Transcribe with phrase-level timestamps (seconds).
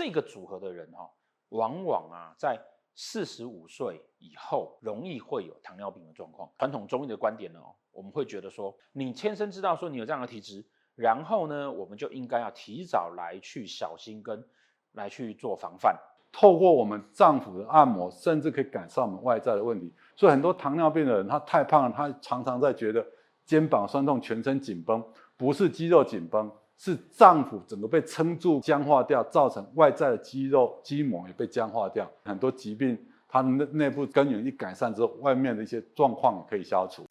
[0.00, 1.10] 这个组合的人哈，
[1.50, 2.58] 往往啊在
[2.94, 6.50] 四十五岁以后容易会有糖尿病的状况。
[6.58, 7.60] 传统中医的观点呢，
[7.92, 14.42] 我们会觉得说，你天生知道说你有这样的体质，然后呢，我们就应该要提早来去小心跟
[14.92, 15.94] 来去做防范。
[16.32, 19.92] 透过我们脏腑的按摩，甚至可以改善我们外在的问题。
[20.16, 23.06] 所以很多糖尿病的人，他太胖了，他常常在觉得
[23.44, 25.04] 肩膀酸痛、全身紧绷，
[25.36, 26.50] 不是肌肉紧绷，
[26.82, 32.10] 是脏腑整个被撑住、僵化掉，造成外在的肌肉、肌膜也被僵化掉。
[32.24, 32.98] 很多疾病，
[33.28, 37.04] 它内内部根源一改善之后，外面的一些状况也可以消除。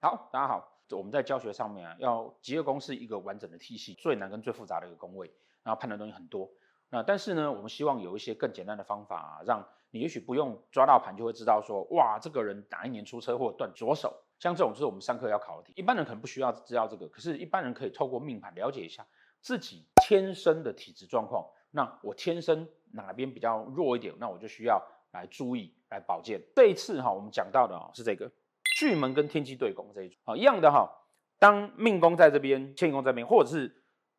[0.00, 0.70] 好，大家好。
[0.92, 5.28] 我们在教学上面啊，要极恶宫是一个完整的体系，最难跟最复杂的一个宫位，
[5.64, 6.48] 然后判断东西很多。
[6.90, 15.72] 那但是呢，我们希望有一些更简单的方法啊，让你也许不用抓到盘就会知道说，哇，这个人哪一年出车祸断左手，像这种就是我们上课要考的题。
[15.76, 19.06] 一般人可能不需要知道这个，可是一般人可以透过命盘了解一下
[19.40, 21.44] 自己天生的体质状况。
[21.70, 24.80] 那我天生哪边比较弱一点，那我就需要
[25.12, 26.40] 来注意来保健。
[26.54, 28.30] 这一次哈，我们讲到的啊是这个。
[28.76, 30.90] 巨门跟天机对宫这一组，好一样的哈。
[31.38, 33.72] 当命宫在这边，迁移宫在这边，或者是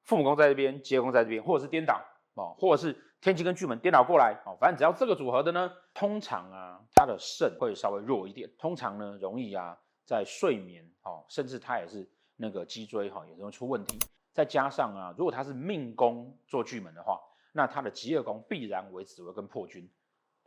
[0.03, 2.01] 父母宫在这边，疾厄宫在这边，或者是颠倒
[2.35, 13.97] 哦，或者是天机跟巨门颠倒过来哦，反正只要这个组合的呢，通常啊，他的肾会稍微弱一点，通常呢容易啊在睡眠哦，甚至他也是那个脊椎哈也容易出问题。
[14.33, 17.19] 再加上啊，如果他是命宫做巨门的话，
[17.53, 19.89] 那他的疾厄宫必然为紫微跟破军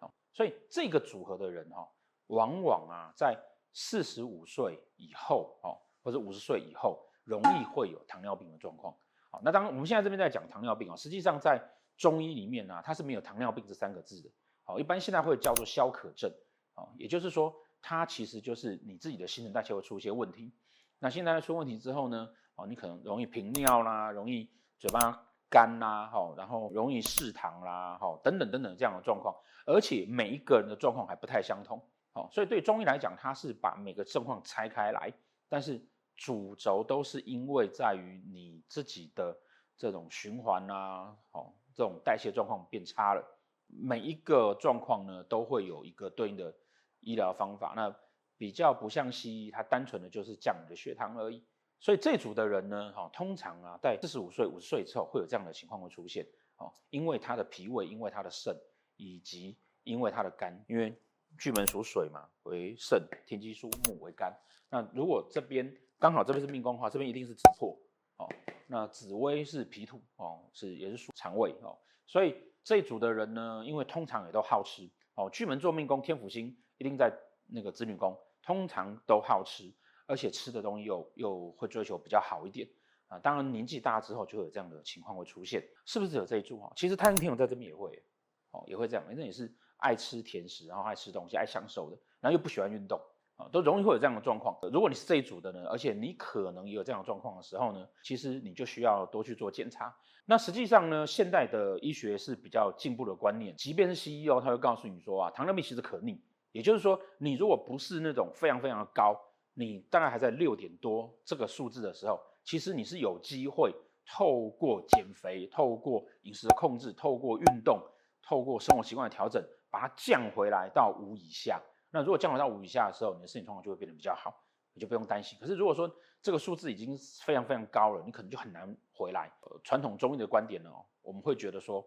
[0.00, 1.89] 哦，所以这个组合的人哈，
[2.27, 3.34] 往往啊在
[3.73, 8.95] 四十五岁以后，哦，或者五十岁以后，容易会有糖尿病的状况。
[9.30, 11.58] 好，那当然我们现在这边在讲糖尿病啊，实际上在
[11.99, 14.31] 中医里面呢，它是没有糖尿病这三个字的。
[14.65, 16.33] 好，一般现在会叫做消渴症。
[16.73, 20.55] 好，也就是说，它其实就是你自己的新陈代谢会出一些问题。
[21.01, 29.35] 那新陈代谢出问题之后呢，哦，你可能容易频尿啦，容易嘴巴干啦，好，然后容易嗜糖啦，好，等等等等这样的状况。
[29.67, 31.83] 而且每一个人的状况还不太相同。
[32.13, 35.13] 好所以对中医来讲，它是把每个状况拆开来，
[35.48, 35.85] 但是
[36.17, 39.37] 主轴都是因为在于你自己的
[39.77, 43.24] 这种循环啊，好，这种代谢状况变差了。
[43.68, 46.52] 每一个状况呢，都会有一个对应的
[47.00, 47.72] 医疗方法。
[47.77, 47.94] 那
[48.36, 51.46] 比较不像西医，它单纯的就是降你的血糖而已。
[51.78, 58.55] 所以这组的人呢，哈，通常啊，在四十五岁、五十岁之后，会有这样的情况会出现，哦，因为他的脾胃，因为他的肾，
[58.96, 61.00] 以及因为他的肝，因为。
[61.39, 64.34] 巨门属水嘛，为肾；天机属木，为肝。
[64.70, 67.78] 那如果这边刚好这边是命宫的话，这边一定是子破
[68.18, 68.29] 哦。
[68.67, 71.79] 那紫薇是脾土哦，是也是属肠胃哦。
[72.06, 75.29] 所以这一组的人呢，因为通常也都好吃哦。
[75.30, 77.12] 巨门做命宫，天府星一定在
[77.46, 79.73] 那个子女宫，通常都好吃，
[80.07, 82.68] 而且吃的东西又又会追求比较好一点
[83.07, 83.18] 啊。
[83.18, 86.73] 当然年纪大之后就会有这样的情况会出现，是不是有这一组哈？
[86.77, 88.02] 其实太阳天王在这边也会
[88.51, 89.55] 哦，也会这样，反正也是。
[89.80, 93.01] 爱吃甜食，然后爱吃东西，爱享受的，然后又不喜欢运动
[93.39, 94.59] 啊，都容易会有这样的状况。
[94.73, 99.95] 如果你是这一组的呢，而且你可能也有这样的状况的时候呢，其实你就需要多去做检查。
[100.27, 106.21] 那实际上呢，现代的医学是比较进步的观念，即便是西医哦，他会告诉你说啊，糖尿病其实可逆，
[106.53, 109.17] 也就是说，你如果不是那种非常非常的高，
[109.55, 113.73] 你大概还在六点多这个数字的时候，其实你是有机会
[114.05, 117.81] 透过减肥、透过饮食的控制、透过运动、
[118.20, 119.41] 透过生活习惯的调整。
[119.70, 121.61] 把它降回来到五以下，
[121.91, 124.45] 那如果降回到五以下的时候，你的身体状况就会变得比较好，
[124.75, 125.39] 你就不用担心。
[125.41, 125.91] 可是如果说
[126.21, 129.31] 这个数字已经非常非常高了，你可能就很难回来。
[129.43, 131.87] 呃，传统中医的观点呢，我们会觉得说，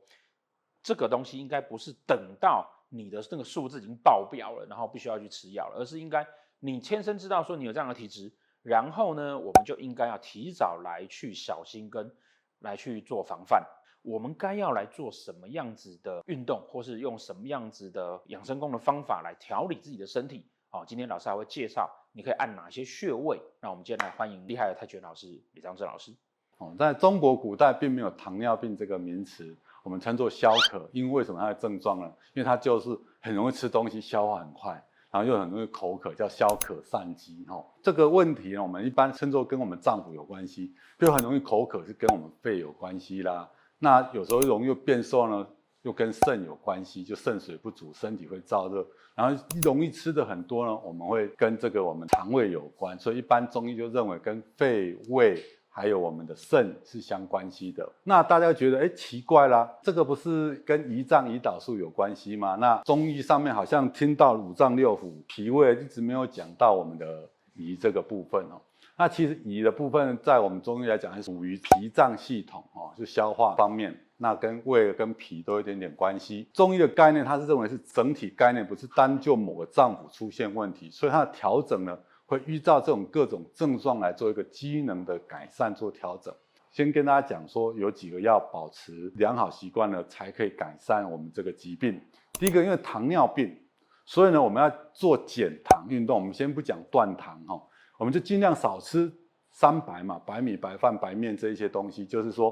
[0.82, 6.26] 这个东西应该不是等到你的那个数字已经爆表了，然后必须要去吃药了，而是应该
[6.60, 8.34] 你天生知道说你有这样的体质，
[8.64, 12.12] 然后呢，我们就应该要提早来去小心跟
[12.60, 13.64] 来去做防范。
[14.04, 20.44] 我们该要来做什么样子的运动，或是用什么样子的养生功的方法来调理自己的身体？
[20.70, 23.40] 好，今天老师还会介绍你可以按哪些穴位。
[23.60, 26.12] 那我们今天来欢迎厉害的太极老师李章正老师。
[26.58, 30.90] 哦，在中国古代并没有糖尿病这个名词，我们称作消渴。
[30.94, 32.12] 因为什么它的症状呢？
[32.34, 37.46] 因为它就是很容易吃东西，消化很快，然后又很容易口渴，叫消渴上激。
[37.47, 43.47] 哈，这个问题呢，我们一般称作跟我们脏腑有关系，就很容易口渴是跟我们肺有关系啦。
[43.84, 45.48] 那有时候容易变瘦呢，
[45.82, 48.86] 又跟肾有关系，就肾水不足，身体会燥热。
[49.16, 57.92] 然后容易吃的很多呢，我们会跟这个我们肠胃有关，所以一般中医就认为跟肺、胃还有我们的肾是相关系的。
[58.04, 62.56] 那大家觉得，哎，奇怪啦，这个不是跟胰脏胰岛素有关系吗？
[62.56, 68.62] 那中医上面好像听到五脏六腑、脾胃一直没有讲到我们的胰这个部分哦。
[69.02, 74.00] 那其实胰的部分，在我们中医来讲，是属于脾脏系统哦，就消化方面。
[74.18, 76.48] 那跟胃跟脾都有一点点关系。
[76.53, 86.32] 中医的概念，它是认为是整体概念，不是单就某个脏腑出现问题，所以它的调整呢，会依照这种各种症状来做一个机能的改善做调整。
[86.70, 92.00] 先跟大家讲说，有几个要保持良好习惯呢，才可以改善我们这个疾病。
[92.34, 93.58] 第一个，因为糖尿病，
[94.06, 96.16] 所以呢，我们要做减糖运动。
[96.16, 97.59] 我们先不讲断糖哈。
[98.02, 99.14] 我们就尽量少吃
[99.52, 102.52] 三白嘛，白米、白饭、白面这一些东西，就是说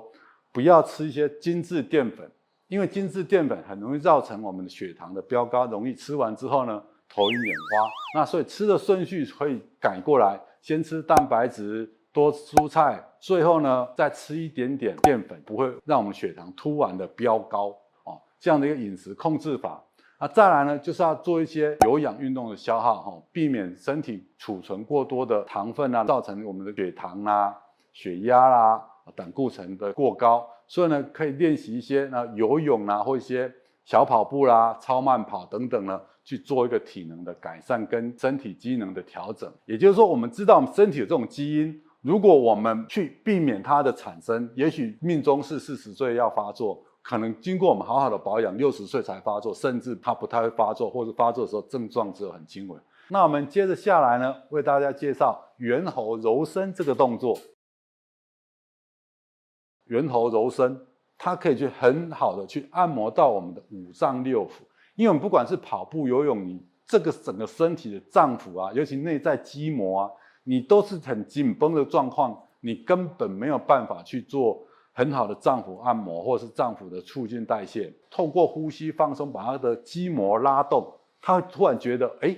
[0.52, 2.32] 不要吃一些精致淀粉，
[2.68, 8.20] 因为精致淀粉很容易造成我们的血糖的飙高，容易吃完之后呢，头晕眼花。
[8.20, 17.70] 那所以吃的顺序可以改过来，先吃蛋白质，多蔬菜，最后呢再吃一点点淀粉，不会让我们血糖突然的飙高
[18.04, 18.22] 哦。
[18.40, 19.84] 这样的一个饮食控制法。
[20.22, 27.56] 那再来呢，就是要做一些有氧运动的消耗哈，避免身体储存过多的糖分啊，造成我们的血糖啊、
[27.94, 28.84] 血压啦、
[29.16, 30.46] 胆固醇的过高。
[30.68, 33.50] 所以呢，可以练习一些那游泳啊，或一些
[33.86, 39.50] 小跑步啦、超慢跑等等呢，去做一个体能的改善跟身体机能的调整。
[39.66, 46.84] 也就是说，我们知道我们身体有这种基因，如果我们去避免它的产生，也许命中是四十岁要发作。
[47.10, 52.80] 可能经过我们好好的保养，六十岁才发作，甚至它不太会发作，或者发作的时候症状只有很轻微。
[53.08, 57.36] 那我们接着下来呢，为大家介绍猿猴揉身这个动作。
[59.86, 60.86] 猿猴揉身，
[61.18, 64.62] 它可以去很好的去按摩到我们的五脏六腑，
[64.94, 70.12] 因为我们不管是跑步、游泳，你这个整个身体的脏腑啊，尤其内在筋膜啊，
[70.44, 74.64] 你都是很紧绷的状况，你根本没有办法去做。
[75.00, 80.86] 很好的脏腑按摩，或者是脏腑的促进代谢，透过呼吸放松，把它的筋膜拉动，
[81.22, 82.36] 他会突然觉得，哎，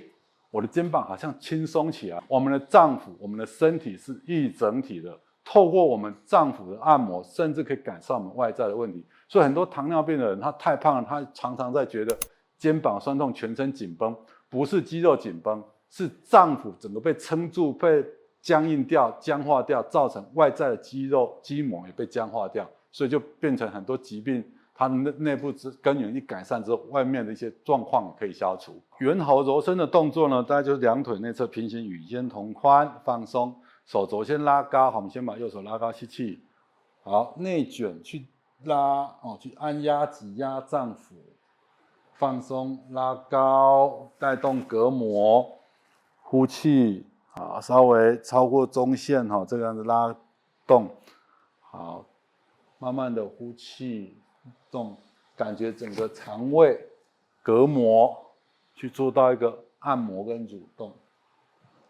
[0.48, 2.22] 我的肩膀好像轻松起来。
[2.28, 9.04] 我们的脏腑，我们的身体是一整体的，透过我们脏腑的按摩，甚至可以改善我们外在的问题。
[9.26, 12.16] 所以很多糖尿病的人，他太胖了，他常常在觉得
[12.56, 14.16] 肩膀酸痛，全身紧绷，
[14.48, 15.60] 不是肌肉紧绷，
[15.90, 18.04] 是脏腑整个被撑住，被。
[18.42, 24.44] 僵硬掉、僵化掉，造成外在的肌肉、筋膜也被僵化掉，所以就变成很多疾病。
[24.74, 28.82] 它内内部之根源一改善之后，外面的一些状况也可以消除。
[28.98, 33.54] 猿猴揉身的动作呢，大概就是两腿内侧平行，与肩同宽，放松，
[33.84, 34.90] 手肘先拉高。
[34.90, 36.42] 好，我们先把右手拉高，吸气。
[37.02, 38.26] 好，内卷去
[38.64, 41.12] 拉哦，去按压、挤压脏腑，
[42.14, 45.46] 放松，拉高，带动膈膜，
[46.22, 47.06] 呼气。
[47.34, 50.14] 好，稍微超过中线哈，这个样子拉
[50.66, 50.90] 动，
[51.60, 52.04] 好，
[52.78, 54.18] 慢慢的呼气，
[54.70, 54.94] 动，
[55.34, 56.78] 感觉整个肠胃、
[57.42, 58.14] 膈膜
[58.74, 60.92] 去做到一个按摩跟蠕动，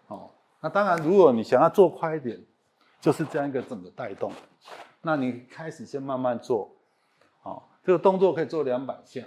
[0.06, 2.41] 好，那当然，如果你想要做快一点，
[3.00, 4.31] 就是这样一个整个带动，
[5.00, 6.71] 那你开始先慢慢做，
[7.41, 9.21] 好，这个动作可以做两百下，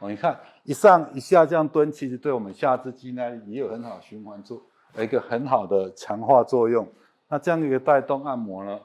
[0.00, 4.60] 哦，你看一上一下这样蹲，其实对我们下肢肌耐力也有很好的循环做。
[4.96, 6.86] 有一个很好的强化作用，
[7.28, 8.80] 那这样一个带动按摩呢，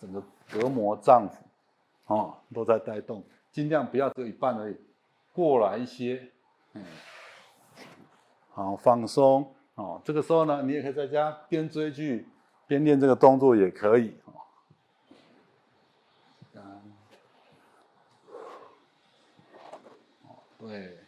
[0.00, 4.76] 整个膈膜脏腑，哦，都在带动，尽量不要只一半而已，
[5.32, 6.30] 过来一些，
[6.74, 6.84] 嗯，
[8.50, 12.28] 好放松，哦，这个时候呢，你也可以在家边追剧
[12.68, 14.16] 边练这个动作也可以，
[20.22, 20.98] 哦，对，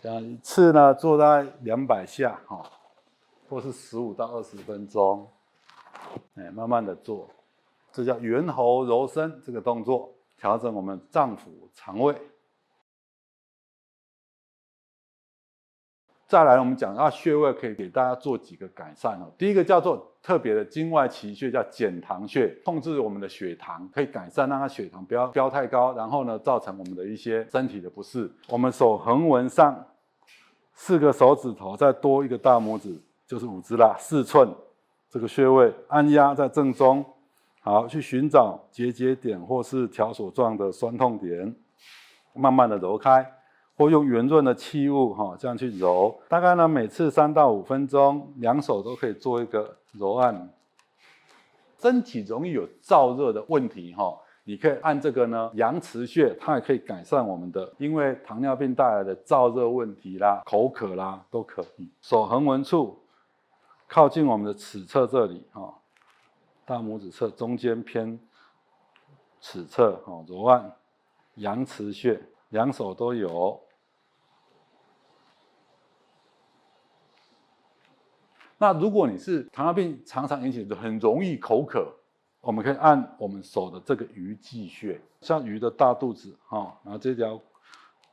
[0.00, 2.70] 这样一次呢做大概两百下，哈。
[3.48, 5.28] 或是十五到二十分钟，
[6.34, 7.28] 哎，慢慢的做，
[7.92, 12.14] 这叫猿猴揉身这个动作，调整我们脏腑肠胃。
[16.28, 19.32] 再来，我们讲到穴位，可以给大家做几个改善哦。
[19.38, 28.28] 第一个叫做特别的经外奇穴，叫减糖穴，控制我们的血糖，可以改善让它血糖不要飙太高，然后呢，造成我们的一些身体的不适。
[28.48, 29.86] 我们手横纹上
[30.74, 33.00] 四个手指头，再多一个大拇指。
[33.26, 34.48] 就是五指啦，四寸
[35.10, 37.04] 这个穴位按压在正中，
[37.60, 41.54] 好，去寻找结节点或是条索状的酸痛点，
[42.34, 43.28] 慢慢的揉开，
[43.76, 50.48] 或用圆润的器物哈，这样去揉，大概呢每次三到五分钟，两手都可以做一个揉按。
[51.78, 61.90] 身体容易有燥热的问题哈，你可以按这个呢阳池穴，它也可以改善我们的因为糖尿病带来的燥热问题啦、口渴啦都可以。
[62.00, 62.96] 手横纹处。
[63.88, 65.74] 靠近我们的尺侧这里，哈，
[66.64, 68.18] 大拇指侧中间偏
[69.40, 70.74] 尺侧，哈，揉按
[71.36, 73.60] 阳池穴，两手都有。
[78.58, 81.94] 那如果你是糖尿病常常引起的，很容易口渴，
[82.40, 87.40] 我们可以按我们手的这个鱼际穴，像鱼的大肚子哈，然后这条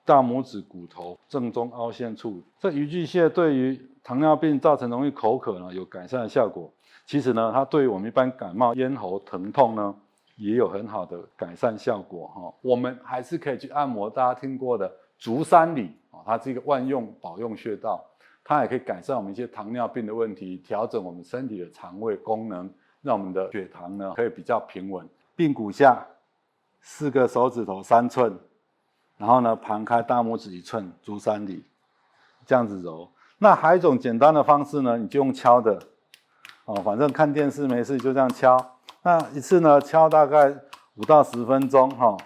[0.05, 6.71] 大拇指骨头正中凹陷处，这鱼际穴对于糖尿病造成容易口渴呢，有改善的效果。
[7.05, 9.95] 其实呢，它对于我们一般感冒、咽喉疼痛呢，
[10.35, 12.53] 也有很好的改善效果哈。
[12.61, 18.03] 我们还是可以去按摩大家听过的足三里啊，它是一个万用保用穴道。
[18.45, 22.69] 它也可以改善我们一些糖尿病的问题，调整我们身体的肠胃功能，
[23.01, 25.07] 让我们的血糖呢可以比较平稳。
[25.37, 26.05] 髌骨下
[26.81, 28.37] 四个手指头三寸，
[29.17, 31.63] 然后呢盘开大拇指一寸，足三里，
[32.45, 33.09] 这样子揉。
[33.39, 35.79] 那还有一种简单的方式呢，你就用敲的，
[36.65, 38.57] 哦，反正看电视没事就这样敲。
[39.03, 40.55] 那一次呢敲大概
[40.95, 42.17] 五到十分钟哈、哦，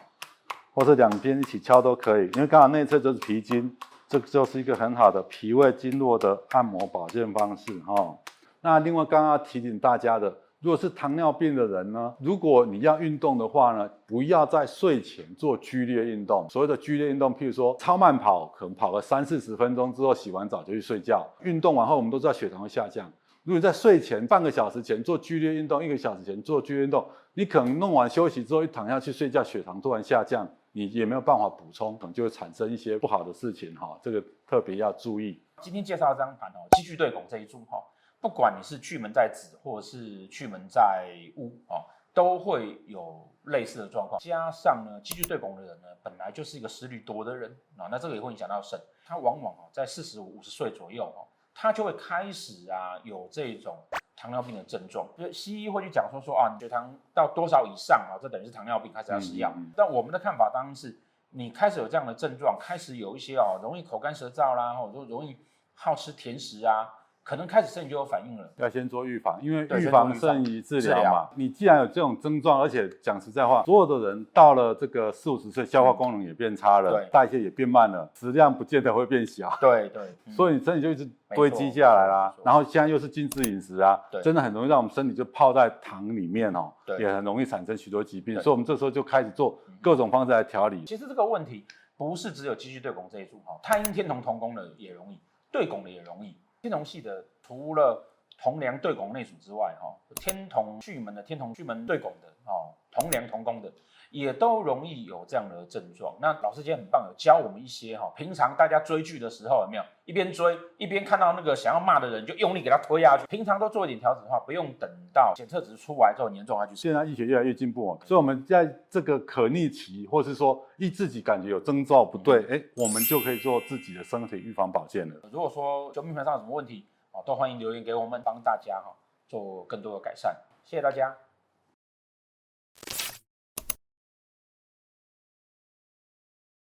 [0.73, 3.75] 或者两边一起敲都可以，因为刚好内侧就是脾经。
[4.09, 8.17] 这就是一个很好的脾胃经络的按摩保健方式哈。
[8.61, 16.47] 那另外刚刚提醒大家的，如果是糖尿病的人呢，如果你要运动的话呢，不要在睡前做剧烈运动。
[16.49, 21.27] 所谓的剧烈运动，譬如说超慢跑，可能跑个三四十分钟之后洗完澡就去睡觉。
[21.43, 23.11] 运动完后，我们都知道血糖会下降。
[23.43, 30.47] 如果在睡前半个小时前做剧烈运动，一个小时前做剧烈运动，你可能弄完休息之后一躺下去睡觉，血糖突然下降。
[30.73, 35.41] 你也没有办法补充，可能就会产生一些不好的事情哈，这个特别要注意。
[35.59, 37.77] 今天介绍这张盘哦，积聚对拱这一组哈，
[38.27, 44.19] 不管你是巨门在子或者是巨门在乌哦，都会有类似的状况。
[44.19, 48.77] 加上呢，积聚对拱的人呢，本来就是一个思虑多的人啊，那这个也会影响到肾。
[49.05, 51.23] 他往往哦，在四十五、五十岁左右哦，
[51.55, 53.77] 他就会开始啊，有这种。
[54.19, 59.53] 糖尿病的症状，就西医会去讲说说啊，你血糖到多少以上啊，这等于是糖尿病，开始要吃药。
[59.55, 65.37] 嗯嗯、但我们的看法当然是，你开始有这样的症状，开始有一些哦，容易口干舌燥啦，或者说容易
[65.75, 66.91] 好吃甜食啊。
[67.27, 71.29] 可能开始身体就有反应了，要先做预防，因为预防胜于治疗嘛。
[71.35, 79.53] 你既然有这种症状，而且讲实在话，所有的人到了这个四五十岁，消化功能也变差了，嗯、代谢也变慢了，食量不见得会变小。
[79.59, 81.05] 对对，嗯、 所以你身体就一直
[81.35, 82.33] 堆积下来啦。
[82.45, 88.39] 然后现在又是精致饮食啊，真的很容易让我们身体就泡在糖里面哦，也很容易产生许多疾病。
[88.39, 90.85] 所以我们这时候就开始做各种方式来调理。
[90.85, 91.65] 其实这个问题
[91.97, 95.19] 不是只有积聚对拱这一组哈，太阴天同同宫的也容易，
[95.51, 96.33] 对拱的也容易。
[96.67, 98.05] 天同系的除了
[98.37, 103.71] 同梁对拱内属之外，哈，天同巨门的天同巨门对拱的，哦，同梁同宫的，
[104.09, 106.15] 也都容易有这样的症状。
[106.21, 113.25] 那老师今天很棒，有教我们一些哈，平常大家追剧的时候有没有一边追一边看到那个想要骂的人，就用力给他推下去。
[113.27, 116.75] 平常都做一点调整的话，不用等到检测值出来之后严重下去。
[116.75, 125.15] 现在医学越来越进步哦，所以我们在这个可逆期，或是说一自己感觉有征兆不对，哎、嗯，我们就可以做自己的身体预防保健了。
[125.31, 126.87] 如果说就命盘上有什么问题，
[127.25, 128.95] 都欢迎留言给我们，帮大家哈
[129.27, 130.35] 做更多的改善。
[130.63, 131.26] 谢谢大家。